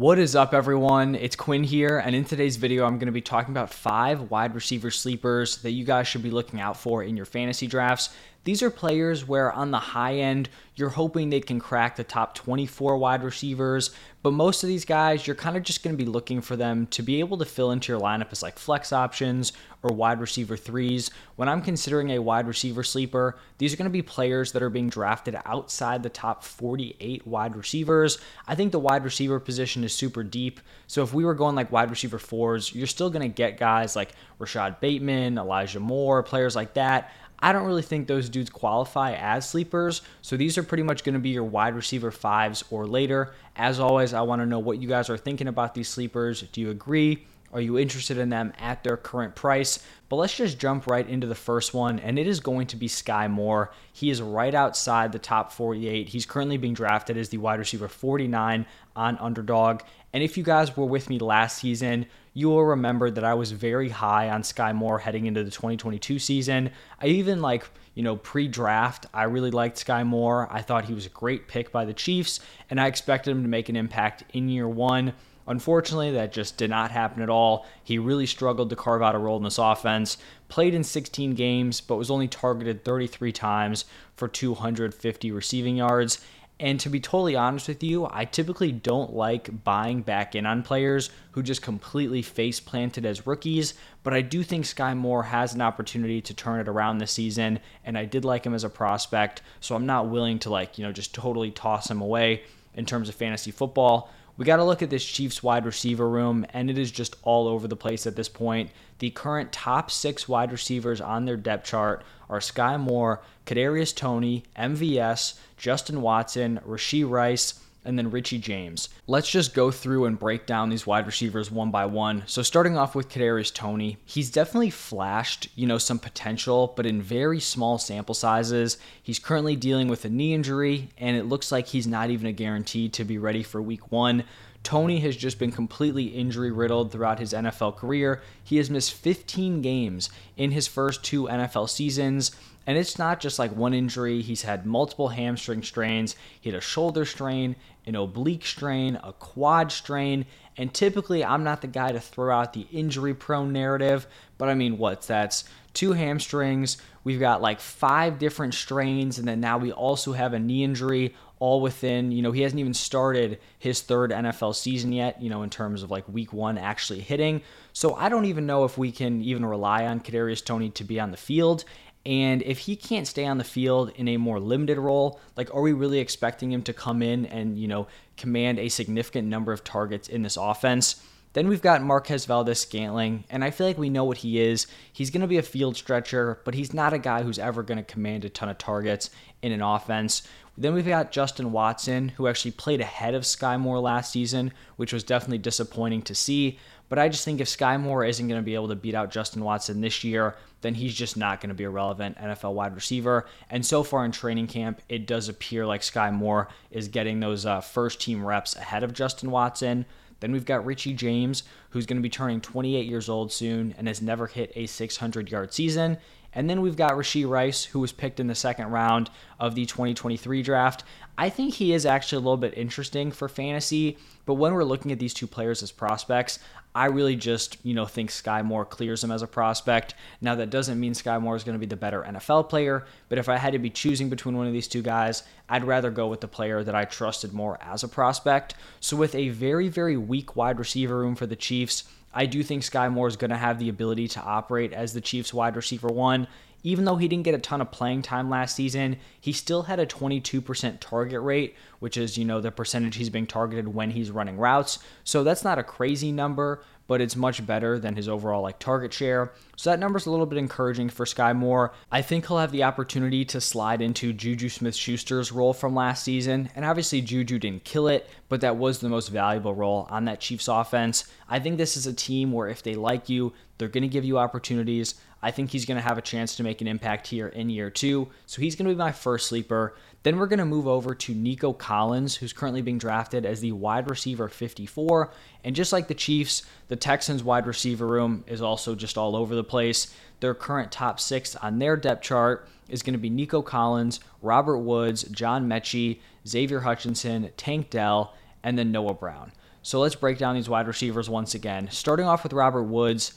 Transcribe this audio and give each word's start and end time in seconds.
What 0.00 0.18
is 0.18 0.34
up, 0.34 0.54
everyone? 0.54 1.14
It's 1.14 1.36
Quinn 1.36 1.62
here, 1.62 1.98
and 1.98 2.16
in 2.16 2.24
today's 2.24 2.56
video, 2.56 2.86
I'm 2.86 2.96
going 2.96 3.08
to 3.08 3.12
be 3.12 3.20
talking 3.20 3.52
about 3.52 3.68
five 3.68 4.30
wide 4.30 4.54
receiver 4.54 4.90
sleepers 4.90 5.58
that 5.58 5.72
you 5.72 5.84
guys 5.84 6.08
should 6.08 6.22
be 6.22 6.30
looking 6.30 6.58
out 6.58 6.78
for 6.78 7.02
in 7.04 7.18
your 7.18 7.26
fantasy 7.26 7.66
drafts. 7.66 8.08
These 8.44 8.62
are 8.62 8.70
players 8.70 9.26
where, 9.26 9.52
on 9.52 9.70
the 9.70 9.78
high 9.78 10.16
end, 10.16 10.48
you're 10.74 10.88
hoping 10.88 11.28
they 11.28 11.40
can 11.40 11.60
crack 11.60 11.96
the 11.96 12.04
top 12.04 12.34
24 12.34 12.96
wide 12.96 13.22
receivers, 13.22 13.90
but 14.22 14.32
most 14.32 14.62
of 14.62 14.68
these 14.68 14.86
guys, 14.86 15.26
you're 15.26 15.36
kind 15.36 15.56
of 15.56 15.62
just 15.62 15.82
going 15.82 15.96
to 15.96 16.02
be 16.02 16.10
looking 16.10 16.40
for 16.40 16.56
them 16.56 16.86
to 16.88 17.02
be 17.02 17.20
able 17.20 17.36
to 17.38 17.44
fill 17.44 17.70
into 17.70 17.92
your 17.92 18.00
lineup 18.00 18.32
as 18.32 18.42
like 18.42 18.58
flex 18.58 18.92
options 18.92 19.52
or 19.82 19.94
wide 19.94 20.20
receiver 20.20 20.56
threes. 20.56 21.10
When 21.36 21.48
I'm 21.48 21.62
considering 21.62 22.10
a 22.10 22.18
wide 22.18 22.46
receiver 22.46 22.82
sleeper, 22.82 23.38
these 23.58 23.72
are 23.72 23.76
going 23.76 23.86
to 23.86 23.90
be 23.90 24.02
players 24.02 24.52
that 24.52 24.62
are 24.62 24.70
being 24.70 24.88
drafted 24.88 25.36
outside 25.44 26.02
the 26.02 26.08
top 26.08 26.42
48 26.44 27.26
wide 27.26 27.56
receivers. 27.56 28.18
I 28.46 28.54
think 28.54 28.72
the 28.72 28.78
wide 28.78 29.04
receiver 29.04 29.40
position 29.40 29.84
is 29.84 29.94
super 29.94 30.22
deep. 30.22 30.60
So 30.86 31.02
if 31.02 31.12
we 31.12 31.24
were 31.24 31.34
going 31.34 31.56
like 31.56 31.72
wide 31.72 31.90
receiver 31.90 32.18
fours, 32.18 32.74
you're 32.74 32.86
still 32.86 33.10
going 33.10 33.22
to 33.22 33.34
get 33.34 33.58
guys 33.58 33.96
like 33.96 34.12
Rashod 34.38 34.80
Bateman, 34.80 35.38
Elijah 35.38 35.80
Moore, 35.80 36.22
players 36.22 36.56
like 36.56 36.74
that. 36.74 37.12
I 37.42 37.52
don't 37.52 37.66
really 37.66 37.82
think 37.82 38.06
those 38.06 38.28
dudes 38.28 38.50
qualify 38.50 39.14
as 39.14 39.48
sleepers. 39.48 40.02
So 40.22 40.36
these 40.36 40.58
are 40.58 40.62
pretty 40.62 40.82
much 40.82 41.04
going 41.04 41.14
to 41.14 41.20
be 41.20 41.30
your 41.30 41.44
wide 41.44 41.74
receiver 41.74 42.10
fives 42.10 42.64
or 42.70 42.86
later. 42.86 43.32
As 43.56 43.80
always, 43.80 44.12
I 44.12 44.20
want 44.22 44.40
to 44.42 44.46
know 44.46 44.58
what 44.58 44.80
you 44.80 44.88
guys 44.88 45.08
are 45.10 45.16
thinking 45.16 45.48
about 45.48 45.74
these 45.74 45.88
sleepers. 45.88 46.42
Do 46.42 46.60
you 46.60 46.70
agree? 46.70 47.26
Are 47.52 47.60
you 47.60 47.78
interested 47.78 48.16
in 48.18 48.28
them 48.28 48.52
at 48.60 48.84
their 48.84 48.96
current 48.96 49.34
price? 49.34 49.80
But 50.08 50.16
let's 50.16 50.36
just 50.36 50.58
jump 50.58 50.86
right 50.86 51.08
into 51.08 51.26
the 51.26 51.34
first 51.34 51.74
one, 51.74 51.98
and 51.98 52.18
it 52.18 52.28
is 52.28 52.38
going 52.38 52.68
to 52.68 52.76
be 52.76 52.88
Skyy 52.88 53.28
Moore. 53.28 53.72
He 53.92 54.10
is 54.10 54.22
right 54.22 54.54
outside 54.54 55.10
the 55.10 55.18
top 55.18 55.52
48. 55.52 56.08
He's 56.08 56.26
currently 56.26 56.58
being 56.58 56.74
drafted 56.74 57.16
as 57.16 57.28
the 57.28 57.38
wide 57.38 57.58
receiver 57.58 57.88
49 57.88 58.66
on 58.94 59.18
underdog. 59.18 59.80
And 60.12 60.22
if 60.22 60.36
you 60.36 60.44
guys 60.44 60.76
were 60.76 60.86
with 60.86 61.10
me 61.10 61.18
last 61.18 61.58
season, 61.58 62.06
you 62.32 62.48
will 62.48 62.64
remember 62.64 63.10
that 63.10 63.24
I 63.24 63.34
was 63.34 63.52
very 63.52 63.88
high 63.88 64.30
on 64.30 64.42
Skyy 64.42 64.74
Moore 64.74 64.98
heading 64.98 65.26
into 65.26 65.42
the 65.42 65.50
2022 65.50 66.18
season. 66.18 66.70
I 67.00 67.06
even 67.06 67.42
like, 67.42 67.68
you 67.94 68.02
know, 68.02 68.16
pre 68.16 68.46
draft, 68.46 69.06
I 69.12 69.24
really 69.24 69.50
liked 69.50 69.84
Skyy 69.84 70.06
Moore. 70.06 70.48
I 70.50 70.62
thought 70.62 70.84
he 70.84 70.94
was 70.94 71.06
a 71.06 71.10
great 71.10 71.48
pick 71.48 71.72
by 71.72 71.84
the 71.84 71.94
Chiefs, 71.94 72.40
and 72.68 72.80
I 72.80 72.86
expected 72.86 73.32
him 73.32 73.42
to 73.42 73.48
make 73.48 73.68
an 73.68 73.76
impact 73.76 74.24
in 74.32 74.48
year 74.48 74.68
one. 74.68 75.14
Unfortunately, 75.46 76.12
that 76.12 76.32
just 76.32 76.56
did 76.56 76.70
not 76.70 76.92
happen 76.92 77.22
at 77.22 77.28
all. 77.28 77.66
He 77.82 77.98
really 77.98 78.26
struggled 78.26 78.70
to 78.70 78.76
carve 78.76 79.02
out 79.02 79.16
a 79.16 79.18
role 79.18 79.36
in 79.36 79.42
this 79.42 79.58
offense. 79.58 80.16
Played 80.48 80.74
in 80.74 80.84
16 80.84 81.34
games, 81.34 81.80
but 81.80 81.96
was 81.96 82.10
only 82.10 82.28
targeted 82.28 82.84
33 82.84 83.32
times 83.32 83.84
for 84.14 84.28
250 84.28 85.32
receiving 85.32 85.76
yards. 85.76 86.24
And 86.60 86.78
to 86.80 86.90
be 86.90 87.00
totally 87.00 87.36
honest 87.36 87.68
with 87.68 87.82
you, 87.82 88.06
I 88.10 88.26
typically 88.26 88.70
don't 88.70 89.14
like 89.14 89.64
buying 89.64 90.02
back 90.02 90.34
in 90.34 90.44
on 90.44 90.62
players 90.62 91.08
who 91.30 91.42
just 91.42 91.62
completely 91.62 92.20
face 92.20 92.60
planted 92.60 93.06
as 93.06 93.26
rookies, 93.26 93.72
but 94.02 94.12
I 94.12 94.20
do 94.20 94.42
think 94.42 94.66
Skyy 94.66 94.94
Moore 94.94 95.22
has 95.22 95.54
an 95.54 95.62
opportunity 95.62 96.20
to 96.20 96.34
turn 96.34 96.60
it 96.60 96.68
around 96.68 96.98
this 96.98 97.12
season, 97.12 97.60
and 97.82 97.96
I 97.96 98.04
did 98.04 98.26
like 98.26 98.44
him 98.44 98.52
as 98.52 98.62
a 98.62 98.68
prospect, 98.68 99.40
so 99.60 99.74
I'm 99.74 99.86
not 99.86 100.10
willing 100.10 100.38
to 100.40 100.50
like, 100.50 100.76
you 100.76 100.84
know, 100.84 100.92
just 100.92 101.14
totally 101.14 101.50
toss 101.50 101.90
him 101.90 102.02
away 102.02 102.42
in 102.74 102.84
terms 102.84 103.08
of 103.08 103.14
fantasy 103.14 103.50
football. 103.50 104.10
We 104.40 104.46
got 104.46 104.56
to 104.56 104.64
look 104.64 104.80
at 104.80 104.88
this 104.88 105.04
Chiefs 105.04 105.42
wide 105.42 105.66
receiver 105.66 106.08
room, 106.08 106.46
and 106.54 106.70
it 106.70 106.78
is 106.78 106.90
just 106.90 107.14
all 107.24 107.46
over 107.46 107.68
the 107.68 107.76
place 107.76 108.06
at 108.06 108.16
this 108.16 108.30
point. 108.30 108.70
The 108.98 109.10
current 109.10 109.52
top 109.52 109.90
six 109.90 110.26
wide 110.26 110.50
receivers 110.50 110.98
on 110.98 111.26
their 111.26 111.36
depth 111.36 111.66
chart 111.66 112.02
are 112.30 112.38
Skyy 112.38 112.80
Moore, 112.80 113.20
Kadarius 113.44 113.94
Toney, 113.94 114.44
MVS, 114.56 115.38
Justin 115.58 116.00
Watson, 116.00 116.58
Rashee 116.66 117.06
Rice, 117.06 117.60
and 117.84 117.98
then 117.98 118.10
Richie 118.10 118.38
James. 118.38 118.88
Let's 119.06 119.30
just 119.30 119.54
go 119.54 119.70
through 119.70 120.04
and 120.04 120.18
break 120.18 120.46
down 120.46 120.68
these 120.68 120.86
wide 120.86 121.06
receivers 121.06 121.50
one 121.50 121.70
by 121.70 121.86
one. 121.86 122.22
So 122.26 122.42
starting 122.42 122.76
off 122.76 122.94
with 122.94 123.08
Kadarius 123.08 123.52
Toney, 123.52 123.98
he's 124.04 124.30
definitely 124.30 124.70
flashed, 124.70 125.48
you 125.54 125.66
know, 125.66 125.78
some 125.78 125.98
potential, 125.98 126.72
but 126.76 126.86
in 126.86 127.00
very 127.00 127.40
small 127.40 127.78
sample 127.78 128.14
sizes. 128.14 128.78
He's 129.02 129.18
currently 129.18 129.56
dealing 129.56 129.88
with 129.88 130.04
a 130.04 130.10
knee 130.10 130.34
injury, 130.34 130.90
and 130.98 131.16
it 131.16 131.24
looks 131.24 131.50
like 131.50 131.68
he's 131.68 131.86
not 131.86 132.10
even 132.10 132.26
a 132.26 132.32
guarantee 132.32 132.88
to 132.90 133.04
be 133.04 133.18
ready 133.18 133.42
for 133.42 133.60
week 133.62 133.90
one. 133.90 134.24
Toney 134.62 135.00
has 135.00 135.16
just 135.16 135.38
been 135.38 135.52
completely 135.52 136.04
injury 136.04 136.50
riddled 136.50 136.92
throughout 136.92 137.18
his 137.18 137.32
NFL 137.32 137.76
career. 137.76 138.22
He 138.42 138.58
has 138.58 138.70
missed 138.70 138.92
15 138.92 139.62
games 139.62 140.10
in 140.36 140.50
his 140.50 140.66
first 140.66 141.02
two 141.02 141.24
NFL 141.24 141.68
seasons. 141.68 142.32
And 142.66 142.76
it's 142.76 142.98
not 142.98 143.20
just 143.20 143.38
like 143.38 143.56
one 143.56 143.72
injury. 143.72 144.20
He's 144.20 144.42
had 144.42 144.66
multiple 144.66 145.08
hamstring 145.08 145.62
strains. 145.62 146.14
He 146.40 146.50
had 146.50 146.58
a 146.58 146.60
shoulder 146.60 147.04
strain, 147.04 147.56
an 147.86 147.96
oblique 147.96 148.44
strain, 148.44 149.00
a 149.02 149.12
quad 149.14 149.72
strain. 149.72 150.26
And 150.56 150.72
typically, 150.72 151.24
I'm 151.24 151.42
not 151.42 151.62
the 151.62 151.66
guy 151.66 151.92
to 151.92 152.00
throw 152.00 152.38
out 152.38 152.52
the 152.52 152.66
injury 152.70 153.14
prone 153.14 153.52
narrative, 153.52 154.06
but 154.36 154.50
I 154.50 154.54
mean, 154.54 154.76
what's 154.76 155.06
that's 155.06 155.44
two 155.74 155.92
hamstrings. 155.92 156.78
We've 157.04 157.20
got 157.20 157.42
like 157.42 157.60
five 157.60 158.18
different 158.18 158.54
strains, 158.54 159.18
and 159.18 159.26
then 159.26 159.40
now 159.40 159.58
we 159.58 159.72
also 159.72 160.12
have 160.12 160.32
a 160.32 160.38
knee 160.38 160.64
injury 160.64 161.14
all 161.40 161.62
within, 161.62 162.12
you 162.12 162.20
know, 162.20 162.32
he 162.32 162.42
hasn't 162.42 162.60
even 162.60 162.74
started 162.74 163.40
his 163.58 163.80
third 163.80 164.10
NFL 164.10 164.54
season 164.54 164.92
yet, 164.92 165.20
you 165.22 165.30
know, 165.30 165.42
in 165.42 165.48
terms 165.48 165.82
of 165.82 165.90
like 165.90 166.06
week 166.06 166.34
one 166.34 166.58
actually 166.58 167.00
hitting. 167.00 167.40
So 167.72 167.94
I 167.94 168.10
don't 168.10 168.26
even 168.26 168.46
know 168.46 168.64
if 168.64 168.76
we 168.76 168.92
can 168.92 169.22
even 169.22 169.46
rely 169.46 169.86
on 169.86 170.00
Kadarius 170.00 170.44
Toney 170.44 170.68
to 170.70 170.84
be 170.84 171.00
on 171.00 171.10
the 171.10 171.16
field. 171.16 171.64
And 172.04 172.42
if 172.42 172.58
he 172.58 172.76
can't 172.76 173.06
stay 173.06 173.24
on 173.24 173.38
the 173.38 173.44
field 173.44 173.92
in 173.96 174.08
a 174.08 174.18
more 174.18 174.38
limited 174.38 174.78
role, 174.78 175.18
like 175.34 175.54
are 175.54 175.62
we 175.62 175.72
really 175.72 175.98
expecting 175.98 176.52
him 176.52 176.62
to 176.64 176.74
come 176.74 177.02
in 177.02 177.24
and, 177.26 177.58
you 177.58 177.68
know, 177.68 177.88
command 178.18 178.58
a 178.58 178.68
significant 178.68 179.26
number 179.26 179.52
of 179.52 179.64
targets 179.64 180.08
in 180.08 180.22
this 180.22 180.36
offense? 180.36 181.02
Then 181.32 181.46
we've 181.46 181.62
got 181.62 181.82
Marquez 181.82 182.24
Valdes-Scantling, 182.24 183.24
and 183.30 183.44
I 183.44 183.50
feel 183.50 183.68
like 183.68 183.78
we 183.78 183.88
know 183.88 184.04
what 184.04 184.18
he 184.18 184.40
is. 184.40 184.66
He's 184.92 185.10
going 185.10 185.20
to 185.20 185.28
be 185.28 185.38
a 185.38 185.42
field 185.42 185.76
stretcher, 185.76 186.40
but 186.44 186.54
he's 186.54 186.74
not 186.74 186.92
a 186.92 186.98
guy 186.98 187.22
who's 187.22 187.38
ever 187.38 187.62
going 187.62 187.78
to 187.78 187.84
command 187.84 188.24
a 188.24 188.28
ton 188.28 188.48
of 188.48 188.58
targets 188.58 189.10
in 189.40 189.52
an 189.52 189.62
offense. 189.62 190.22
Then 190.58 190.74
we've 190.74 190.86
got 190.86 191.12
Justin 191.12 191.52
Watson, 191.52 192.08
who 192.10 192.26
actually 192.26 192.50
played 192.50 192.80
ahead 192.80 193.14
of 193.14 193.22
Skyy 193.22 193.60
Moore 193.60 193.78
last 193.78 194.12
season, 194.12 194.52
which 194.76 194.92
was 194.92 195.04
definitely 195.04 195.38
disappointing 195.38 196.02
to 196.02 196.14
see. 196.14 196.58
But 196.88 196.98
I 196.98 197.08
just 197.08 197.24
think 197.24 197.40
if 197.40 197.46
Skyy 197.46 197.80
Moore 197.80 198.04
isn't 198.04 198.26
going 198.26 198.40
to 198.40 198.44
be 198.44 198.56
able 198.56 198.68
to 198.68 198.74
beat 198.74 198.96
out 198.96 199.12
Justin 199.12 199.44
Watson 199.44 199.80
this 199.80 200.02
year, 200.02 200.34
then 200.60 200.74
he's 200.74 200.94
just 200.94 201.16
not 201.16 201.40
going 201.40 201.48
to 201.48 201.54
be 201.54 201.64
a 201.64 201.70
relevant 201.70 202.18
NFL 202.18 202.54
wide 202.54 202.74
receiver. 202.74 203.26
And 203.48 203.64
so 203.64 203.84
far 203.84 204.04
in 204.04 204.10
training 204.10 204.48
camp, 204.48 204.82
it 204.88 205.06
does 205.06 205.28
appear 205.28 205.64
like 205.64 205.82
Skyy 205.82 206.12
Moore 206.12 206.48
is 206.72 206.88
getting 206.88 207.20
those 207.20 207.46
uh, 207.46 207.60
first 207.60 208.00
team 208.00 208.26
reps 208.26 208.56
ahead 208.56 208.82
of 208.82 208.92
Justin 208.92 209.30
Watson. 209.30 209.86
Then 210.20 210.32
we've 210.32 210.44
got 210.44 210.64
Richie 210.64 210.94
James, 210.94 211.42
who's 211.70 211.86
going 211.86 211.96
to 211.96 212.02
be 212.02 212.10
turning 212.10 212.40
28 212.40 212.86
years 212.86 213.08
old 213.08 213.32
soon 213.32 213.74
and 213.76 213.88
has 213.88 214.00
never 214.00 214.26
hit 214.26 214.52
a 214.54 214.66
600 214.66 215.30
yard 215.30 215.52
season. 215.52 215.98
And 216.32 216.48
then 216.48 216.60
we've 216.60 216.76
got 216.76 216.92
Rashee 216.92 217.28
Rice, 217.28 217.64
who 217.64 217.80
was 217.80 217.92
picked 217.92 218.20
in 218.20 218.28
the 218.28 218.34
second 218.34 218.70
round 218.70 219.10
of 219.40 219.54
the 219.54 219.66
2023 219.66 220.42
draft. 220.42 220.84
I 221.18 221.28
think 221.28 221.54
he 221.54 221.72
is 221.72 221.84
actually 221.84 222.16
a 222.16 222.20
little 222.20 222.36
bit 222.36 222.56
interesting 222.56 223.12
for 223.12 223.28
fantasy, 223.28 223.98
but 224.24 224.34
when 224.34 224.54
we're 224.54 224.64
looking 224.64 224.90
at 224.92 224.98
these 224.98 225.12
two 225.12 225.26
players 225.26 225.62
as 225.62 225.70
prospects, 225.70 226.38
I 226.74 226.86
really 226.86 227.16
just, 227.16 227.56
you 227.64 227.74
know, 227.74 227.84
think 227.84 228.10
Skyy 228.10 228.44
Moore 228.44 228.64
clears 228.64 229.02
him 229.02 229.10
as 229.10 229.22
a 229.22 229.26
prospect. 229.26 229.94
Now 230.20 230.36
that 230.36 230.50
doesn't 230.50 230.78
mean 230.78 230.92
Skyy 230.92 231.20
Moore 231.20 231.34
is 231.34 231.42
going 231.42 231.56
to 231.56 231.58
be 231.58 231.66
the 231.66 231.76
better 231.76 232.02
NFL 232.02 232.48
player, 232.48 232.86
but 233.08 233.18
if 233.18 233.28
I 233.28 233.38
had 233.38 233.52
to 233.54 233.58
be 233.58 233.70
choosing 233.70 234.08
between 234.08 234.36
one 234.36 234.46
of 234.46 234.52
these 234.52 234.68
two 234.68 234.82
guys, 234.82 235.24
I'd 235.48 235.64
rather 235.64 235.90
go 235.90 236.06
with 236.06 236.20
the 236.20 236.28
player 236.28 236.62
that 236.62 236.74
I 236.74 236.84
trusted 236.84 237.32
more 237.32 237.58
as 237.60 237.82
a 237.82 237.88
prospect. 237.88 238.54
So 238.78 238.96
with 238.96 239.14
a 239.14 239.30
very 239.30 239.68
very 239.68 239.96
weak 239.96 240.36
wide 240.36 240.58
receiver 240.58 240.98
room 240.98 241.16
for 241.16 241.26
the 241.26 241.36
Chiefs, 241.36 241.84
I 242.12 242.26
do 242.26 242.42
think 242.42 242.62
Skyy 242.62 242.92
Moore 242.92 243.08
is 243.08 243.16
going 243.16 243.30
to 243.30 243.36
have 243.36 243.58
the 243.58 243.68
ability 243.68 244.08
to 244.08 244.22
operate 244.22 244.72
as 244.72 244.92
the 244.92 245.00
Chiefs 245.00 245.34
wide 245.34 245.56
receiver 245.56 245.88
one. 245.88 246.28
Even 246.62 246.84
though 246.84 246.96
he 246.96 247.08
didn't 247.08 247.24
get 247.24 247.34
a 247.34 247.38
ton 247.38 247.60
of 247.60 247.70
playing 247.70 248.02
time 248.02 248.28
last 248.28 248.54
season, 248.54 248.96
he 249.20 249.32
still 249.32 249.62
had 249.62 249.80
a 249.80 249.86
22% 249.86 250.78
target 250.80 251.22
rate, 251.22 251.56
which 251.78 251.96
is, 251.96 252.18
you 252.18 252.24
know, 252.24 252.40
the 252.40 252.50
percentage 252.50 252.96
he's 252.96 253.10
being 253.10 253.26
targeted 253.26 253.68
when 253.68 253.90
he's 253.90 254.10
running 254.10 254.36
routes. 254.36 254.78
So 255.04 255.24
that's 255.24 255.44
not 255.44 255.58
a 255.58 255.62
crazy 255.62 256.12
number, 256.12 256.62
but 256.86 257.00
it's 257.00 257.14
much 257.14 257.46
better 257.46 257.78
than 257.78 257.94
his 257.94 258.08
overall 258.08 258.42
like 258.42 258.58
target 258.58 258.92
share. 258.92 259.32
So 259.56 259.70
that 259.70 259.78
number's 259.78 260.06
a 260.06 260.10
little 260.10 260.26
bit 260.26 260.38
encouraging 260.38 260.88
for 260.88 261.06
Skyy 261.06 261.36
Moore. 261.36 261.72
I 261.92 262.02
think 262.02 262.26
he'll 262.26 262.38
have 262.38 262.50
the 262.50 262.64
opportunity 262.64 263.24
to 263.26 263.40
slide 263.40 263.80
into 263.80 264.12
Juju 264.12 264.48
Smith-Schuster's 264.48 265.30
role 265.30 265.52
from 265.52 265.74
last 265.74 266.02
season, 266.02 266.50
and 266.56 266.64
obviously 266.64 267.00
Juju 267.00 267.38
didn't 267.38 267.62
kill 267.62 267.86
it, 267.86 268.08
but 268.30 268.40
that 268.40 268.56
was 268.56 268.78
the 268.78 268.88
most 268.88 269.08
valuable 269.08 269.54
role 269.54 269.86
on 269.90 270.06
that 270.06 270.20
Chiefs 270.20 270.48
offense. 270.48 271.04
I 271.28 271.40
think 271.40 271.58
this 271.58 271.76
is 271.76 271.86
a 271.86 271.92
team 271.92 272.32
where 272.32 272.48
if 272.48 272.62
they 272.62 272.76
like 272.76 273.08
you, 273.08 273.34
they're 273.58 273.68
going 273.68 273.82
to 273.82 273.88
give 273.88 274.04
you 274.04 274.18
opportunities. 274.18 274.94
I 275.20 275.32
think 275.32 275.50
he's 275.50 275.66
going 275.66 275.76
to 275.76 275.86
have 275.86 275.98
a 275.98 276.02
chance 276.02 276.36
to 276.36 276.44
make 276.44 276.60
an 276.60 276.68
impact 276.68 277.08
here 277.08 277.26
in 277.26 277.50
year 277.50 277.70
two. 277.70 278.08
So 278.26 278.40
he's 278.40 278.54
going 278.54 278.68
to 278.68 278.74
be 278.74 278.78
my 278.78 278.92
first 278.92 279.26
sleeper. 279.26 279.74
Then 280.04 280.16
we're 280.16 280.28
going 280.28 280.38
to 280.38 280.44
move 280.44 280.68
over 280.68 280.94
to 280.94 281.14
Nico 281.14 281.52
Collins, 281.52 282.14
who's 282.14 282.32
currently 282.32 282.62
being 282.62 282.78
drafted 282.78 283.26
as 283.26 283.40
the 283.40 283.52
wide 283.52 283.90
receiver 283.90 284.28
54. 284.28 285.10
And 285.44 285.56
just 285.56 285.72
like 285.72 285.88
the 285.88 285.94
Chiefs, 285.94 286.44
the 286.68 286.76
Texans 286.76 287.24
wide 287.24 287.46
receiver 287.48 287.86
room 287.86 288.24
is 288.28 288.40
also 288.40 288.76
just 288.76 288.96
all 288.96 289.16
over 289.16 289.34
the 289.34 289.44
place. 289.44 289.92
Their 290.20 290.34
current 290.34 290.70
top 290.70 291.00
six 291.00 291.34
on 291.34 291.58
their 291.58 291.76
depth 291.76 292.02
chart 292.02 292.48
is 292.68 292.82
going 292.82 292.94
to 292.94 292.98
be 292.98 293.10
Nico 293.10 293.42
Collins, 293.42 293.98
Robert 294.22 294.58
Woods, 294.58 295.02
John 295.02 295.48
Metchie, 295.48 295.98
Xavier 296.26 296.60
Hutchinson, 296.60 297.30
Tank 297.36 297.70
Dell, 297.70 298.14
and 298.42 298.58
then 298.58 298.72
Noah 298.72 298.94
Brown. 298.94 299.32
So 299.62 299.80
let's 299.80 299.94
break 299.94 300.18
down 300.18 300.34
these 300.34 300.48
wide 300.48 300.66
receivers 300.66 301.10
once 301.10 301.34
again. 301.34 301.68
Starting 301.70 302.06
off 302.06 302.22
with 302.22 302.32
Robert 302.32 302.64
Woods, 302.64 303.14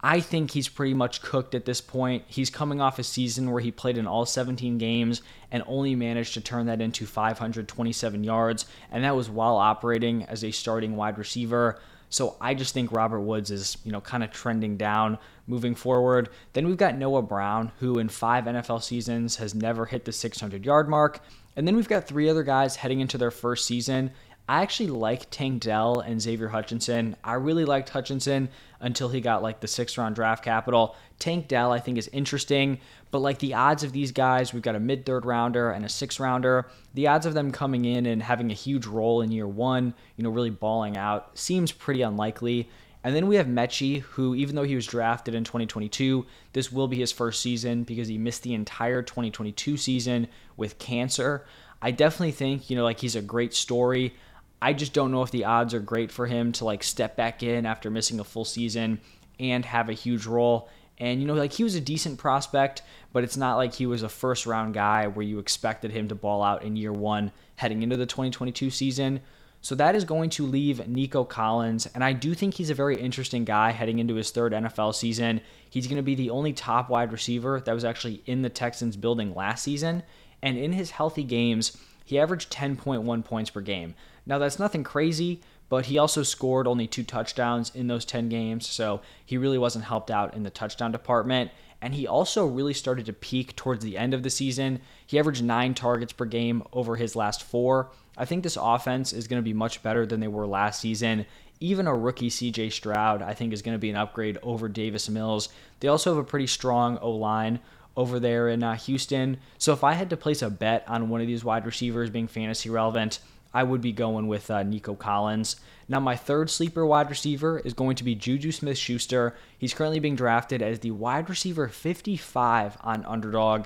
I 0.00 0.20
think 0.20 0.52
he's 0.52 0.68
pretty 0.68 0.94
much 0.94 1.22
cooked 1.22 1.54
at 1.54 1.64
this 1.64 1.80
point. 1.80 2.24
He's 2.28 2.50
coming 2.50 2.80
off 2.80 2.98
a 2.98 3.02
season 3.02 3.50
where 3.50 3.60
he 3.60 3.72
played 3.72 3.98
in 3.98 4.06
all 4.06 4.26
17 4.26 4.78
games 4.78 5.22
and 5.50 5.64
only 5.66 5.94
managed 5.94 6.34
to 6.34 6.40
turn 6.40 6.66
that 6.66 6.80
into 6.80 7.06
527 7.06 8.22
yards, 8.22 8.66
and 8.92 9.02
that 9.04 9.16
was 9.16 9.30
while 9.30 9.56
operating 9.56 10.24
as 10.24 10.44
a 10.44 10.50
starting 10.50 10.96
wide 10.96 11.18
receiver. 11.18 11.80
So 12.08 12.36
I 12.40 12.54
just 12.54 12.72
think 12.72 12.92
Robert 12.92 13.20
Woods 13.20 13.50
is, 13.50 13.78
you 13.84 13.90
know, 13.90 14.00
kind 14.00 14.22
of 14.22 14.30
trending 14.30 14.76
down 14.76 15.18
moving 15.46 15.74
forward. 15.74 16.28
Then 16.52 16.66
we've 16.68 16.76
got 16.76 16.96
Noah 16.96 17.22
Brown, 17.22 17.72
who 17.80 17.98
in 17.98 18.08
five 18.08 18.44
NFL 18.44 18.82
seasons 18.82 19.36
has 19.36 19.54
never 19.54 19.86
hit 19.86 20.04
the 20.04 20.12
600 20.12 20.64
yard 20.64 20.88
mark. 20.88 21.20
And 21.56 21.66
then 21.66 21.74
we've 21.74 21.88
got 21.88 22.06
three 22.06 22.28
other 22.28 22.42
guys 22.42 22.76
heading 22.76 23.00
into 23.00 23.18
their 23.18 23.30
first 23.30 23.66
season 23.66 24.12
I 24.48 24.62
actually 24.62 24.88
like 24.88 25.28
Tank 25.30 25.64
Dell 25.64 25.98
and 25.98 26.22
Xavier 26.22 26.48
Hutchinson. 26.48 27.16
I 27.24 27.34
really 27.34 27.64
liked 27.64 27.88
Hutchinson 27.88 28.48
until 28.78 29.08
he 29.08 29.20
got 29.20 29.42
like 29.42 29.60
the 29.60 29.66
sixth 29.66 29.98
round 29.98 30.14
draft 30.14 30.44
capital. 30.44 30.94
Tank 31.18 31.48
Dell, 31.48 31.72
I 31.72 31.80
think, 31.80 31.98
is 31.98 32.08
interesting, 32.12 32.78
but 33.10 33.18
like 33.18 33.40
the 33.40 33.54
odds 33.54 33.82
of 33.82 33.92
these 33.92 34.12
guys, 34.12 34.52
we've 34.52 34.62
got 34.62 34.76
a 34.76 34.80
mid 34.80 35.04
third 35.04 35.26
rounder 35.26 35.70
and 35.70 35.84
a 35.84 35.88
sixth 35.88 36.20
rounder. 36.20 36.68
The 36.94 37.08
odds 37.08 37.26
of 37.26 37.34
them 37.34 37.50
coming 37.50 37.84
in 37.84 38.06
and 38.06 38.22
having 38.22 38.52
a 38.52 38.54
huge 38.54 38.86
role 38.86 39.20
in 39.20 39.32
year 39.32 39.48
one, 39.48 39.94
you 40.16 40.22
know, 40.22 40.30
really 40.30 40.50
balling 40.50 40.96
out, 40.96 41.36
seems 41.36 41.72
pretty 41.72 42.02
unlikely. 42.02 42.68
And 43.02 43.14
then 43.14 43.28
we 43.28 43.36
have 43.36 43.46
Metchie, 43.46 44.00
who, 44.00 44.34
even 44.34 44.56
though 44.56 44.64
he 44.64 44.74
was 44.74 44.86
drafted 44.86 45.34
in 45.34 45.44
2022, 45.44 46.26
this 46.52 46.72
will 46.72 46.88
be 46.88 46.96
his 46.96 47.12
first 47.12 47.40
season 47.40 47.84
because 47.84 48.08
he 48.08 48.18
missed 48.18 48.42
the 48.42 48.54
entire 48.54 49.02
2022 49.02 49.76
season 49.76 50.28
with 50.56 50.78
cancer. 50.78 51.46
I 51.80 51.92
definitely 51.92 52.32
think, 52.32 52.68
you 52.68 52.76
know, 52.76 52.84
like 52.84 53.00
he's 53.00 53.14
a 53.14 53.22
great 53.22 53.54
story. 53.54 54.14
I 54.60 54.72
just 54.72 54.92
don't 54.92 55.10
know 55.10 55.22
if 55.22 55.30
the 55.30 55.44
odds 55.44 55.74
are 55.74 55.80
great 55.80 56.10
for 56.10 56.26
him 56.26 56.52
to 56.52 56.64
like 56.64 56.82
step 56.82 57.16
back 57.16 57.42
in 57.42 57.66
after 57.66 57.90
missing 57.90 58.20
a 58.20 58.24
full 58.24 58.44
season 58.44 59.00
and 59.38 59.64
have 59.64 59.88
a 59.88 59.94
huge 59.94 60.26
role. 60.26 60.68
And 60.98 61.20
you 61.20 61.26
know, 61.26 61.34
like 61.34 61.52
he 61.52 61.64
was 61.64 61.74
a 61.74 61.80
decent 61.80 62.18
prospect, 62.18 62.82
but 63.12 63.22
it's 63.22 63.36
not 63.36 63.56
like 63.56 63.74
he 63.74 63.86
was 63.86 64.02
a 64.02 64.08
first 64.08 64.46
round 64.46 64.74
guy 64.74 65.06
where 65.06 65.26
you 65.26 65.38
expected 65.38 65.90
him 65.90 66.08
to 66.08 66.14
ball 66.14 66.42
out 66.42 66.62
in 66.62 66.76
year 66.76 66.92
one 66.92 67.32
heading 67.56 67.82
into 67.82 67.96
the 67.96 68.06
2022 68.06 68.70
season. 68.70 69.20
So 69.60 69.74
that 69.74 69.96
is 69.96 70.04
going 70.04 70.30
to 70.30 70.46
leave 70.46 70.86
Nico 70.86 71.24
Collins, 71.24 71.86
and 71.86 72.04
I 72.04 72.12
do 72.12 72.34
think 72.34 72.54
he's 72.54 72.70
a 72.70 72.74
very 72.74 72.94
interesting 73.00 73.44
guy 73.44 73.72
heading 73.72 73.98
into 73.98 74.14
his 74.14 74.30
third 74.30 74.52
NFL 74.52 74.94
season. 74.94 75.40
He's 75.68 75.88
going 75.88 75.96
to 75.96 76.04
be 76.04 76.14
the 76.14 76.30
only 76.30 76.52
top 76.52 76.88
wide 76.88 77.10
receiver 77.10 77.60
that 77.60 77.74
was 77.74 77.84
actually 77.84 78.22
in 78.26 78.42
the 78.42 78.48
Texans 78.48 78.96
building 78.96 79.34
last 79.34 79.64
season, 79.64 80.04
and 80.40 80.56
in 80.56 80.72
his 80.72 80.92
healthy 80.92 81.24
games, 81.24 81.76
he 82.04 82.16
averaged 82.16 82.52
10.1 82.52 83.24
points 83.24 83.50
per 83.50 83.60
game. 83.60 83.96
Now, 84.26 84.38
that's 84.38 84.58
nothing 84.58 84.84
crazy, 84.84 85.40
but 85.68 85.86
he 85.86 85.98
also 85.98 86.22
scored 86.22 86.66
only 86.66 86.86
two 86.86 87.04
touchdowns 87.04 87.72
in 87.74 87.86
those 87.86 88.04
10 88.04 88.28
games, 88.28 88.68
so 88.68 89.00
he 89.24 89.38
really 89.38 89.58
wasn't 89.58 89.84
helped 89.84 90.10
out 90.10 90.34
in 90.34 90.42
the 90.42 90.50
touchdown 90.50 90.92
department. 90.92 91.50
And 91.82 91.94
he 91.94 92.06
also 92.06 92.46
really 92.46 92.72
started 92.72 93.06
to 93.06 93.12
peak 93.12 93.54
towards 93.54 93.84
the 93.84 93.98
end 93.98 94.14
of 94.14 94.22
the 94.22 94.30
season. 94.30 94.80
He 95.06 95.18
averaged 95.18 95.44
nine 95.44 95.74
targets 95.74 96.12
per 96.12 96.24
game 96.24 96.62
over 96.72 96.96
his 96.96 97.14
last 97.14 97.42
four. 97.42 97.90
I 98.16 98.24
think 98.24 98.42
this 98.42 98.58
offense 98.60 99.12
is 99.12 99.28
going 99.28 99.40
to 99.40 99.44
be 99.44 99.52
much 99.52 99.82
better 99.82 100.06
than 100.06 100.20
they 100.20 100.28
were 100.28 100.46
last 100.46 100.80
season. 100.80 101.26
Even 101.60 101.86
a 101.86 101.94
rookie 101.94 102.30
CJ 102.30 102.72
Stroud, 102.72 103.22
I 103.22 103.34
think, 103.34 103.52
is 103.52 103.62
going 103.62 103.74
to 103.74 103.78
be 103.80 103.90
an 103.90 103.96
upgrade 103.96 104.38
over 104.42 104.68
Davis 104.68 105.08
Mills. 105.08 105.48
They 105.80 105.88
also 105.88 106.14
have 106.14 106.22
a 106.22 106.26
pretty 106.26 106.46
strong 106.46 106.98
O 106.98 107.10
line 107.10 107.60
over 107.96 108.20
there 108.20 108.48
in 108.48 108.62
uh, 108.62 108.76
Houston. 108.76 109.38
So 109.58 109.72
if 109.72 109.82
I 109.82 109.94
had 109.94 110.10
to 110.10 110.16
place 110.16 110.42
a 110.42 110.50
bet 110.50 110.84
on 110.86 111.08
one 111.08 111.20
of 111.20 111.26
these 111.26 111.44
wide 111.44 111.66
receivers 111.66 112.10
being 112.10 112.28
fantasy 112.28 112.68
relevant, 112.68 113.20
I 113.56 113.62
would 113.62 113.80
be 113.80 113.92
going 113.92 114.26
with 114.26 114.50
uh, 114.50 114.64
Nico 114.64 114.94
Collins. 114.94 115.56
Now, 115.88 115.98
my 115.98 116.14
third 116.14 116.50
sleeper 116.50 116.84
wide 116.84 117.08
receiver 117.08 117.58
is 117.60 117.72
going 117.72 117.96
to 117.96 118.04
be 118.04 118.14
Juju 118.14 118.52
Smith 118.52 118.76
Schuster. 118.76 119.34
He's 119.56 119.72
currently 119.72 119.98
being 119.98 120.14
drafted 120.14 120.60
as 120.60 120.80
the 120.80 120.90
wide 120.90 121.30
receiver 121.30 121.66
55 121.66 122.76
on 122.82 123.06
underdog. 123.06 123.64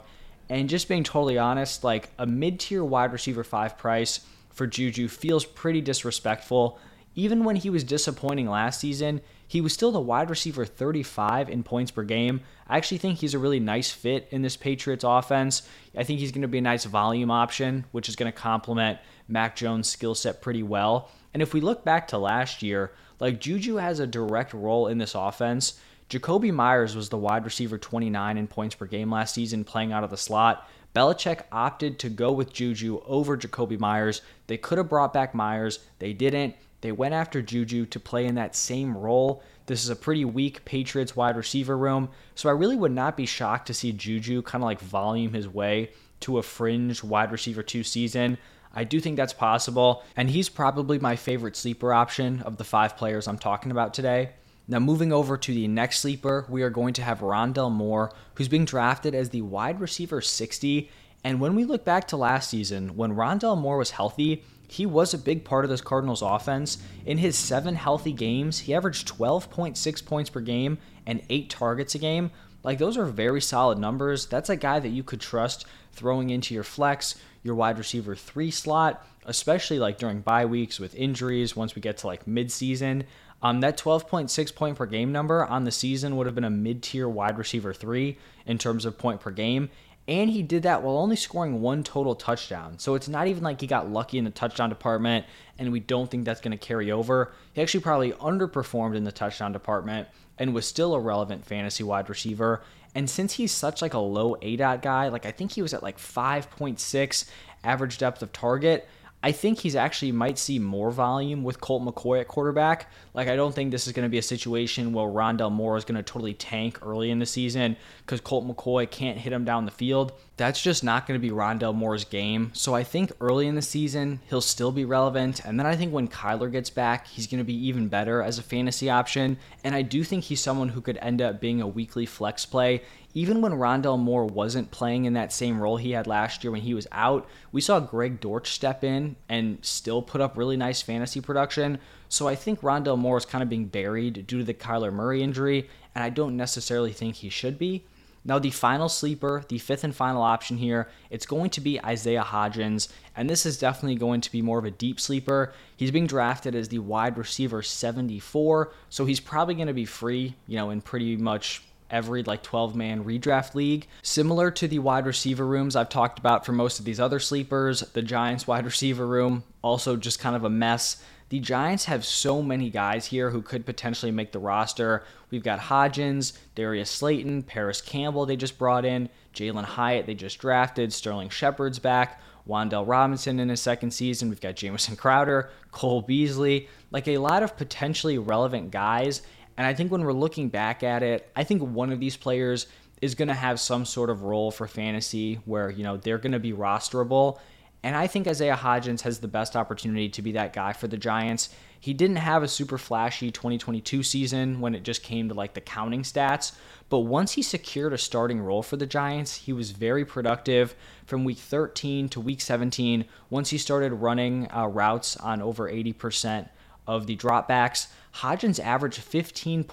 And 0.48 0.68
just 0.68 0.86
being 0.86 1.02
totally 1.02 1.38
honest, 1.38 1.82
like 1.82 2.10
a 2.20 2.24
mid 2.24 2.60
tier 2.60 2.84
wide 2.84 3.12
receiver 3.12 3.42
5 3.42 3.76
price 3.76 4.20
for 4.50 4.64
Juju 4.64 5.08
feels 5.08 5.44
pretty 5.44 5.80
disrespectful. 5.80 6.78
Even 7.16 7.42
when 7.42 7.56
he 7.56 7.68
was 7.68 7.82
disappointing 7.82 8.48
last 8.48 8.78
season, 8.78 9.20
he 9.48 9.60
was 9.60 9.72
still 9.72 9.90
the 9.90 9.98
wide 9.98 10.30
receiver 10.30 10.64
35 10.64 11.50
in 11.50 11.64
points 11.64 11.90
per 11.90 12.04
game. 12.04 12.42
I 12.68 12.76
actually 12.76 12.98
think 12.98 13.18
he's 13.18 13.34
a 13.34 13.40
really 13.40 13.58
nice 13.58 13.90
fit 13.90 14.28
in 14.30 14.42
this 14.42 14.56
Patriots 14.56 15.02
offense. 15.02 15.62
I 15.96 16.04
think 16.04 16.20
he's 16.20 16.30
going 16.30 16.42
to 16.42 16.48
be 16.48 16.58
a 16.58 16.62
nice 16.62 16.84
volume 16.84 17.32
option, 17.32 17.86
which 17.90 18.08
is 18.08 18.14
going 18.14 18.30
to 18.30 18.38
complement 18.38 19.00
Mac 19.30 19.56
Jones' 19.56 19.88
skill 19.88 20.14
set 20.14 20.42
pretty 20.42 20.62
well. 20.62 21.10
And 21.32 21.42
if 21.42 21.54
we 21.54 21.60
look 21.60 21.84
back 21.84 22.08
to 22.08 22.18
last 22.18 22.62
year, 22.62 22.92
like 23.20 23.40
Juju 23.40 23.76
has 23.76 24.00
a 24.00 24.06
direct 24.06 24.52
role 24.52 24.88
in 24.88 24.98
this 24.98 25.14
offense. 25.14 25.80
Jakobi 26.08 26.52
Meyers 26.52 26.96
was 26.96 27.08
the 27.08 27.16
wide 27.16 27.44
receiver 27.44 27.78
29 27.78 28.36
in 28.36 28.46
points 28.48 28.74
per 28.74 28.86
game 28.86 29.12
last 29.12 29.34
season, 29.34 29.62
playing 29.62 29.92
out 29.92 30.02
of 30.02 30.10
the 30.10 30.16
slot. 30.16 30.68
Belichick 30.94 31.42
opted 31.52 32.00
to 32.00 32.08
go 32.08 32.32
with 32.32 32.52
Juju 32.52 33.00
over 33.06 33.36
Jakobi 33.36 33.78
Meyers. 33.78 34.22
They 34.48 34.56
could 34.56 34.78
have 34.78 34.88
brought 34.88 35.12
back 35.12 35.34
Meyers, 35.34 35.78
they 36.00 36.12
didn't. 36.12 36.56
They 36.80 36.92
went 36.92 37.14
after 37.14 37.42
Juju 37.42 37.86
to 37.86 38.00
play 38.00 38.26
in 38.26 38.34
that 38.36 38.56
same 38.56 38.96
role. 38.96 39.42
This 39.66 39.84
is 39.84 39.90
a 39.90 39.96
pretty 39.96 40.24
weak 40.24 40.64
Patriots 40.64 41.14
wide 41.14 41.36
receiver 41.36 41.76
room, 41.76 42.08
so 42.34 42.48
I 42.48 42.52
really 42.52 42.74
would 42.74 42.90
not 42.90 43.16
be 43.16 43.26
shocked 43.26 43.66
to 43.66 43.74
see 43.74 43.92
Juju 43.92 44.42
kind 44.42 44.64
of 44.64 44.66
like 44.66 44.80
volume 44.80 45.34
his 45.34 45.46
way 45.46 45.90
to 46.20 46.38
a 46.38 46.42
fringe 46.42 47.04
wide 47.04 47.30
receiver 47.30 47.62
two 47.62 47.84
season. 47.84 48.38
I 48.72 48.84
do 48.84 49.00
think 49.00 49.16
that's 49.16 49.32
possible, 49.32 50.04
and 50.16 50.30
he's 50.30 50.48
probably 50.48 50.98
my 50.98 51.16
favorite 51.16 51.56
sleeper 51.56 51.92
option 51.92 52.42
of 52.42 52.56
the 52.56 52.64
five 52.64 52.96
players 52.96 53.26
I'm 53.26 53.38
talking 53.38 53.72
about 53.72 53.94
today. 53.94 54.30
Now, 54.68 54.78
moving 54.78 55.12
over 55.12 55.36
to 55.36 55.52
the 55.52 55.66
next 55.66 55.98
sleeper, 55.98 56.46
we 56.48 56.62
are 56.62 56.70
going 56.70 56.94
to 56.94 57.02
have 57.02 57.18
Rondale 57.18 57.72
Moore, 57.72 58.12
who's 58.34 58.46
being 58.46 58.64
drafted 58.64 59.16
as 59.16 59.30
the 59.30 59.42
wide 59.42 59.80
receiver 59.80 60.20
60. 60.20 60.88
And 61.24 61.40
when 61.40 61.56
we 61.56 61.64
look 61.64 61.84
back 61.84 62.06
to 62.08 62.16
last 62.16 62.48
season, 62.48 62.96
when 62.96 63.16
Rondale 63.16 63.58
Moore 63.58 63.78
was 63.78 63.90
healthy, 63.90 64.44
he 64.68 64.86
was 64.86 65.12
a 65.12 65.18
big 65.18 65.44
part 65.44 65.64
of 65.64 65.70
this 65.70 65.80
Cardinals 65.80 66.22
offense. 66.22 66.78
In 67.04 67.18
his 67.18 67.36
seven 67.36 67.74
healthy 67.74 68.12
games, 68.12 68.60
he 68.60 68.72
averaged 68.72 69.08
12.6 69.08 70.06
points 70.06 70.30
per 70.30 70.40
game 70.40 70.78
and 71.04 71.20
eight 71.28 71.50
targets 71.50 71.96
a 71.96 71.98
game. 71.98 72.30
Like, 72.62 72.78
those 72.78 72.96
are 72.96 73.06
very 73.06 73.40
solid 73.40 73.78
numbers. 73.78 74.26
That's 74.26 74.50
a 74.50 74.54
guy 74.54 74.78
that 74.78 74.90
you 74.90 75.02
could 75.02 75.20
trust 75.20 75.66
throwing 75.92 76.30
into 76.30 76.54
your 76.54 76.62
flex, 76.62 77.16
your 77.42 77.54
wide 77.54 77.78
receiver 77.78 78.14
three 78.14 78.50
slot, 78.50 79.06
especially 79.24 79.78
like 79.78 79.98
during 79.98 80.20
bye 80.20 80.46
weeks 80.46 80.78
with 80.78 80.94
injuries 80.94 81.56
once 81.56 81.74
we 81.74 81.82
get 81.82 81.98
to 81.98 82.06
like 82.06 82.26
midseason. 82.26 83.04
Um, 83.42 83.60
that 83.60 83.78
12.6 83.78 84.54
point 84.54 84.76
per 84.76 84.86
game 84.86 85.12
number 85.12 85.44
on 85.44 85.64
the 85.64 85.70
season 85.70 86.16
would 86.16 86.26
have 86.26 86.34
been 86.34 86.44
a 86.44 86.50
mid 86.50 86.82
tier 86.82 87.08
wide 87.08 87.38
receiver 87.38 87.72
three 87.72 88.18
in 88.46 88.58
terms 88.58 88.84
of 88.84 88.98
point 88.98 89.20
per 89.20 89.30
game. 89.30 89.70
And 90.08 90.28
he 90.28 90.42
did 90.42 90.64
that 90.64 90.82
while 90.82 90.98
only 90.98 91.14
scoring 91.14 91.60
one 91.60 91.84
total 91.84 92.14
touchdown. 92.14 92.78
So 92.78 92.94
it's 92.94 93.08
not 93.08 93.28
even 93.28 93.44
like 93.44 93.60
he 93.60 93.66
got 93.66 93.88
lucky 93.88 94.18
in 94.18 94.24
the 94.24 94.30
touchdown 94.30 94.68
department 94.68 95.24
and 95.58 95.70
we 95.70 95.80
don't 95.80 96.10
think 96.10 96.24
that's 96.24 96.40
going 96.40 96.56
to 96.56 96.66
carry 96.66 96.90
over. 96.90 97.32
He 97.52 97.62
actually 97.62 97.80
probably 97.80 98.12
underperformed 98.12 98.96
in 98.96 99.04
the 99.04 99.12
touchdown 99.12 99.52
department 99.52 100.08
and 100.36 100.54
was 100.54 100.66
still 100.66 100.94
a 100.94 101.00
relevant 101.00 101.44
fantasy 101.44 101.84
wide 101.84 102.08
receiver. 102.08 102.62
And 102.94 103.08
since 103.08 103.34
he's 103.34 103.52
such 103.52 103.82
like 103.82 103.94
a 103.94 103.98
low 103.98 104.36
ADOT 104.36 104.82
guy, 104.82 105.08
like 105.08 105.26
I 105.26 105.30
think 105.30 105.52
he 105.52 105.62
was 105.62 105.74
at 105.74 105.82
like 105.82 105.98
5.6 105.98 107.30
average 107.62 107.98
depth 107.98 108.22
of 108.22 108.32
target, 108.32 108.88
I 109.22 109.32
think 109.32 109.58
he's 109.58 109.76
actually 109.76 110.12
might 110.12 110.38
see 110.38 110.58
more 110.58 110.90
volume 110.90 111.44
with 111.44 111.60
Colt 111.60 111.82
McCoy 111.82 112.20
at 112.20 112.28
quarterback. 112.28 112.90
Like, 113.12 113.28
I 113.28 113.36
don't 113.36 113.54
think 113.54 113.70
this 113.70 113.86
is 113.86 113.92
going 113.92 114.06
to 114.06 114.10
be 114.10 114.18
a 114.18 114.22
situation 114.22 114.92
where 114.92 115.06
Rondale 115.06 115.52
Moore 115.52 115.76
is 115.76 115.84
going 115.84 115.96
to 115.96 116.02
totally 116.02 116.32
tank 116.32 116.78
early 116.82 117.10
in 117.10 117.18
the 117.18 117.26
season 117.26 117.76
because 117.98 118.20
Colt 118.20 118.48
McCoy 118.48 118.90
can't 118.90 119.18
hit 119.18 119.32
him 119.32 119.44
down 119.44 119.66
the 119.66 119.70
field. 119.70 120.12
That's 120.38 120.62
just 120.62 120.82
not 120.82 121.06
going 121.06 121.20
to 121.20 121.26
be 121.26 121.34
Rondale 121.34 121.74
Moore's 121.74 122.04
game. 122.04 122.50
So 122.54 122.74
I 122.74 122.82
think 122.82 123.12
early 123.20 123.46
in 123.46 123.56
the 123.56 123.62
season, 123.62 124.20
he'll 124.30 124.40
still 124.40 124.72
be 124.72 124.86
relevant. 124.86 125.44
And 125.44 125.60
then 125.60 125.66
I 125.66 125.76
think 125.76 125.92
when 125.92 126.08
Kyler 126.08 126.50
gets 126.50 126.70
back, 126.70 127.06
he's 127.06 127.26
going 127.26 127.40
to 127.40 127.44
be 127.44 127.66
even 127.66 127.88
better 127.88 128.22
as 128.22 128.38
a 128.38 128.42
fantasy 128.42 128.88
option. 128.88 129.36
And 129.64 129.74
I 129.74 129.82
do 129.82 130.02
think 130.02 130.24
he's 130.24 130.40
someone 130.40 130.70
who 130.70 130.80
could 130.80 130.98
end 131.02 131.20
up 131.20 131.40
being 131.40 131.60
a 131.60 131.66
weekly 131.66 132.06
flex 132.06 132.46
play 132.46 132.82
even 133.12 133.40
when 133.40 133.52
Rondale 133.52 133.98
Moore 133.98 134.24
wasn't 134.24 134.70
playing 134.70 135.04
in 135.04 135.14
that 135.14 135.32
same 135.32 135.60
role 135.60 135.76
he 135.76 135.92
had 135.92 136.06
last 136.06 136.44
year 136.44 136.50
when 136.52 136.60
he 136.60 136.74
was 136.74 136.86
out, 136.92 137.28
we 137.50 137.60
saw 137.60 137.80
Greg 137.80 138.20
Dortch 138.20 138.50
step 138.50 138.84
in 138.84 139.16
and 139.28 139.58
still 139.62 140.00
put 140.00 140.20
up 140.20 140.36
really 140.36 140.56
nice 140.56 140.80
fantasy 140.80 141.20
production. 141.20 141.78
So 142.08 142.28
I 142.28 142.34
think 142.34 142.60
Rondale 142.60 142.98
Moore 142.98 143.18
is 143.18 143.24
kind 143.24 143.42
of 143.42 143.48
being 143.48 143.66
buried 143.66 144.26
due 144.26 144.38
to 144.38 144.44
the 144.44 144.54
Kyler 144.54 144.92
Murray 144.92 145.22
injury, 145.22 145.68
and 145.94 146.04
I 146.04 146.10
don't 146.10 146.36
necessarily 146.36 146.92
think 146.92 147.16
he 147.16 147.28
should 147.28 147.58
be. 147.58 147.84
Now, 148.22 148.38
the 148.38 148.50
final 148.50 148.90
sleeper, 148.90 149.44
the 149.48 149.58
fifth 149.58 149.82
and 149.82 149.94
final 149.94 150.22
option 150.22 150.58
here, 150.58 150.88
it's 151.08 151.24
going 151.24 151.48
to 151.50 151.60
be 151.60 151.82
Isaiah 151.82 152.22
Hodgins, 152.22 152.88
and 153.16 153.30
this 153.30 153.46
is 153.46 153.58
definitely 153.58 153.96
going 153.96 154.20
to 154.20 154.30
be 154.30 154.42
more 154.42 154.58
of 154.58 154.66
a 154.66 154.70
deep 154.70 155.00
sleeper. 155.00 155.54
He's 155.74 155.90
being 155.90 156.06
drafted 156.06 156.54
as 156.54 156.68
the 156.68 156.80
wide 156.80 157.16
receiver 157.16 157.62
74, 157.62 158.72
so 158.90 159.06
he's 159.06 159.20
probably 159.20 159.54
going 159.54 159.68
to 159.68 159.72
be 159.72 159.86
free, 159.86 160.34
you 160.46 160.56
know, 160.56 160.68
in 160.68 160.82
pretty 160.82 161.16
much 161.16 161.62
every 161.90 162.22
like 162.22 162.42
12 162.42 162.74
man 162.74 163.04
redraft 163.04 163.54
league. 163.54 163.86
Similar 164.02 164.50
to 164.52 164.68
the 164.68 164.78
wide 164.78 165.06
receiver 165.06 165.46
rooms 165.46 165.76
I've 165.76 165.88
talked 165.88 166.18
about 166.18 166.46
for 166.46 166.52
most 166.52 166.78
of 166.78 166.84
these 166.84 167.00
other 167.00 167.18
sleepers, 167.18 167.80
the 167.92 168.02
Giants 168.02 168.46
wide 168.46 168.64
receiver 168.64 169.06
room 169.06 169.44
also 169.62 169.96
just 169.96 170.20
kind 170.20 170.36
of 170.36 170.44
a 170.44 170.50
mess. 170.50 171.02
the 171.28 171.38
Giants 171.38 171.84
have 171.84 172.04
so 172.04 172.42
many 172.42 172.70
guys 172.70 173.06
here 173.06 173.30
who 173.30 173.40
could 173.40 173.64
potentially 173.64 174.10
make 174.10 174.32
the 174.32 174.38
roster. 174.40 175.04
We've 175.30 175.44
got 175.44 175.60
Hodgins, 175.60 176.32
Darius 176.56 176.90
Slayton, 176.90 177.44
Parris 177.44 177.80
Campbell 177.80 178.26
they 178.26 178.36
just 178.36 178.58
brought 178.58 178.84
in, 178.84 179.08
Jalin 179.32 179.64
Hyatt 179.64 180.06
they 180.06 180.14
just 180.14 180.38
drafted, 180.40 180.92
Sterling 180.92 181.28
Shepard's 181.28 181.78
back, 181.78 182.20
Wan'Dale 182.48 182.88
Robinson 182.88 183.38
in 183.38 183.48
his 183.48 183.60
second 183.60 183.92
season. 183.92 184.28
We've 184.28 184.40
got 184.40 184.56
Jamison 184.56 184.96
Crowder, 184.96 185.50
Cole 185.70 186.02
Beasley, 186.02 186.68
like 186.90 187.06
a 187.06 187.18
lot 187.18 187.42
of 187.44 187.56
potentially 187.56 188.18
relevant 188.18 188.72
guys. 188.72 189.22
And 189.56 189.66
I 189.66 189.74
think 189.74 189.92
when 189.92 190.04
we're 190.04 190.12
looking 190.12 190.48
back 190.48 190.82
at 190.82 191.02
it, 191.02 191.30
I 191.36 191.44
think 191.44 191.62
one 191.62 191.92
of 191.92 192.00
these 192.00 192.16
players 192.16 192.66
is 193.00 193.14
going 193.14 193.28
to 193.28 193.34
have 193.34 193.58
some 193.60 193.84
sort 193.84 194.10
of 194.10 194.22
role 194.22 194.50
for 194.50 194.66
fantasy 194.66 195.36
where, 195.44 195.70
you 195.70 195.82
know, 195.82 195.96
they're 195.96 196.18
going 196.18 196.32
to 196.32 196.38
be 196.38 196.52
rosterable. 196.52 197.38
And 197.82 197.96
I 197.96 198.06
think 198.06 198.26
Isaiah 198.26 198.56
Hodgins 198.56 199.00
has 199.02 199.20
the 199.20 199.28
best 199.28 199.56
opportunity 199.56 200.08
to 200.10 200.22
be 200.22 200.32
that 200.32 200.52
guy 200.52 200.72
for 200.72 200.86
the 200.86 200.98
Giants. 200.98 201.48
He 201.78 201.94
didn't 201.94 202.16
have 202.16 202.42
a 202.42 202.48
super 202.48 202.76
flashy 202.76 203.30
2022 203.30 204.02
season 204.02 204.60
when 204.60 204.74
it 204.74 204.82
just 204.82 205.02
came 205.02 205.28
to 205.28 205.34
like 205.34 205.54
the 205.54 205.62
counting 205.62 206.02
stats, 206.02 206.52
but 206.90 207.00
once 207.00 207.32
he 207.32 207.42
secured 207.42 207.94
a 207.94 207.98
starting 207.98 208.42
role 208.42 208.62
for 208.62 208.76
the 208.76 208.86
Giants, 208.86 209.34
he 209.36 209.54
was 209.54 209.70
very 209.70 210.04
productive 210.04 210.74
from 211.06 211.24
week 211.24 211.38
13 211.38 212.10
to 212.10 212.20
week 212.20 212.42
17. 212.42 213.06
Once 213.30 213.48
he 213.48 213.56
started 213.56 213.94
running 213.94 214.50
uh, 214.52 214.66
routes 214.66 215.16
on 215.16 215.40
over 215.40 215.70
80% 215.70 216.50
of 216.86 217.06
the 217.06 217.16
dropbacks, 217.16 217.88
Hodgins 218.16 218.58
averaged 218.58 219.00
15.2 219.00 219.64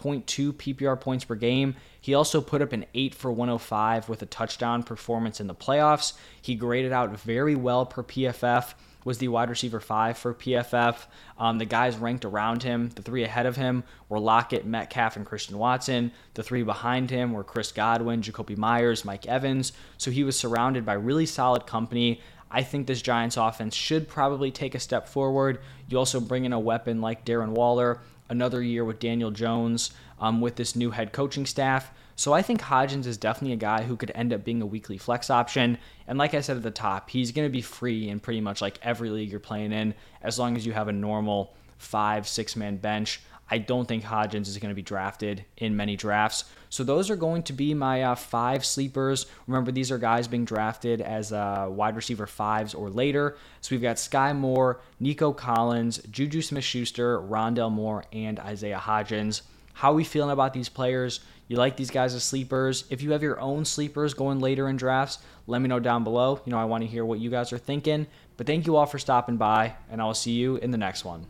PPR 0.54 1.00
points 1.00 1.26
per 1.26 1.36
game. 1.36 1.76
He 2.00 2.14
also 2.14 2.42
put 2.42 2.62
up 2.62 2.74
an 2.74 2.86
8 2.94 3.16
for 3.16 3.32
105 3.32 4.10
with 4.10 4.22
a 4.22 4.28
touchdown 4.28 4.84
performance 4.84 5.40
in 5.40 5.48
the 5.48 5.56
playoffs. 5.56 6.14
He 6.42 6.56
graded 6.56 6.92
out 6.92 7.20
very 7.20 7.56
well 7.56 7.86
per 7.86 8.04
PFF 8.04 8.74
was 9.08 9.20
the 9.20 9.30
wide 9.30 9.50
receiver 9.50 9.80
five 9.80 10.18
for 10.18 10.34
PFF. 10.34 11.06
Um, 11.40 11.60
the 11.60 11.66
guys 11.66 11.96
ranked 11.96 12.26
around 12.26 12.62
him, 12.62 12.90
the 12.90 13.02
three 13.02 13.24
ahead 13.24 13.46
of 13.46 13.56
him 13.56 13.86
were 14.10 14.20
Lockett, 14.20 14.66
Metcalf, 14.66 15.16
and 15.16 15.26
Christian 15.26 15.58
Watson. 15.58 16.12
The 16.34 16.44
three 16.44 16.62
behind 16.62 17.10
him 17.10 17.32
were 17.32 17.46
Chris 17.46 17.72
Godwin, 17.72 18.22
Jakobi 18.22 18.58
Meyers, 18.58 19.06
Mike 19.06 19.26
Evans. 19.26 19.72
So 19.98 20.12
he 20.12 20.26
was 20.26 20.38
surrounded 20.38 20.86
by 20.86 20.94
really 20.94 21.26
solid 21.26 21.66
company. 21.66 22.20
I 22.50 22.63
think 22.63 22.88
this 22.88 23.01
Giants 23.01 23.38
offense 23.38 23.75
should 23.75 24.08
probably 24.08 24.51
take 24.51 24.75
a 24.75 24.80
step 24.80 25.08
forward. 25.08 25.60
You 25.88 25.98
also 25.98 26.20
bring 26.20 26.46
in 26.46 26.54
a 26.54 26.60
weapon 26.60 27.01
like 27.01 27.25
Darren 27.25 27.50
Waller, 27.50 28.01
another 28.30 28.62
year 28.62 28.86
with 28.86 29.00
Daniel 29.00 29.32
Jones, 29.32 29.92
um, 30.20 30.42
with 30.42 30.56
this 30.56 30.75
new 30.75 30.92
head 30.92 31.12
coaching 31.12 31.46
staff. 31.46 31.92
So 32.16 32.34
I 32.34 32.42
think 32.42 32.62
Hodgins 32.62 33.06
is 33.06 33.18
definitely 33.18 33.54
a 33.54 33.58
guy 33.58 33.84
who 33.84 33.96
could 33.96 34.12
end 34.16 34.34
up 34.34 34.44
being 34.44 34.62
a 34.62 34.66
weekly 34.66 34.98
flex 34.98 35.30
option. 35.30 35.77
And 36.08 36.18
like 36.18 36.34
I 36.34 36.42
said 36.42 36.58
at 36.58 36.63
the 36.63 36.72
top, 36.72 37.12
he's 37.12 37.32
going 37.32 37.48
to 37.48 37.51
be 37.51 37.62
free 37.62 38.10
in 38.10 38.20
pretty 38.20 38.42
much 38.42 38.60
like 38.60 38.80
every 38.82 39.12
league 39.12 39.30
you're 39.30 39.39
playing 39.39 39.72
in, 39.72 39.94
as 40.24 40.39
long 40.39 40.56
as 40.56 40.66
you 40.66 40.74
have 40.74 40.88
a 40.88 40.94
normal 40.94 41.54
five, 41.77 42.27
six 42.27 42.56
man 42.56 42.77
bench. 42.77 43.22
I 43.50 43.60
don't 43.60 43.88
think 43.88 44.04
Hodgins 44.04 44.48
is 44.48 44.58
going 44.58 44.72
to 44.72 44.75
be 44.75 44.82
drafted 44.82 45.46
in 45.58 45.75
many 45.75 45.96
drafts. 45.96 46.46
So 46.70 46.84
those 46.84 47.10
are 47.10 47.16
going 47.16 47.44
to 47.44 47.54
be 47.54 47.74
my 47.74 48.04
uh, 48.04 48.16
five 48.16 48.66
sleepers. 48.66 49.25
Remember, 49.48 49.72
these 49.72 49.92
are 49.92 49.98
guys 49.98 50.27
being 50.27 50.44
drafted 50.44 51.00
as 51.00 51.32
uh, 51.32 51.68
wide 51.70 51.96
receiver 51.96 52.27
fives 52.27 52.74
or 52.74 52.89
later. 52.89 53.38
So 53.62 53.74
we've 53.74 53.82
got 53.82 53.96
Skyy 53.96 54.36
Moore, 54.36 54.82
Nico 55.00 55.32
Collins, 55.32 56.00
Juju 56.12 56.42
Smith-Schuster, 56.42 57.20
Rondale 57.22 57.72
Moore, 57.72 58.04
and 58.12 58.39
Isaiah 58.39 58.82
Hodgins. 58.84 59.44
How 59.74 59.92
are 59.92 59.96
we 59.96 60.04
feeling 60.04 60.32
about 60.32 60.54
these 60.54 60.70
players? 60.70 61.20
You 61.48 61.56
like 61.56 61.77
these 61.77 61.92
guys 61.92 62.16
as 62.16 62.24
sleepers? 62.24 62.84
If 62.89 63.01
you 63.01 63.12
have 63.12 63.22
your 63.22 63.39
own 63.39 63.63
sleepers 63.63 64.13
going 64.16 64.39
later 64.39 64.68
in 64.68 64.75
drafts, 64.75 65.20
let 65.46 65.62
me 65.62 65.70
know 65.70 65.80
down 65.80 66.04
below. 66.04 66.42
You 66.44 66.51
know, 66.51 66.60
I 66.60 66.66
want 66.66 66.82
to 66.82 66.88
hear 66.88 67.06
what 67.06 67.20
you 67.20 67.30
guys 67.30 67.54
are 67.54 67.58
thinking. 67.60 68.08
But 68.36 68.48
thank 68.48 68.66
you 68.66 68.75
all 68.75 68.88
for 68.88 69.00
stopping 69.00 69.38
by, 69.38 69.75
and 69.89 70.01
I 70.01 70.06
will 70.06 70.16
see 70.16 70.32
you 70.32 70.58
in 70.58 70.72
the 70.72 70.77
next 70.77 71.06
one. 71.06 71.27